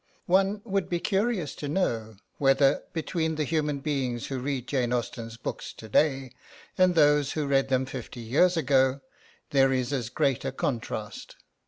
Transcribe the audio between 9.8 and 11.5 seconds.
as great a contrast.